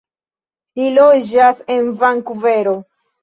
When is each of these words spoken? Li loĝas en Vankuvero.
Li 0.79 0.87
loĝas 0.95 1.61
en 1.75 1.91
Vankuvero. 2.01 2.75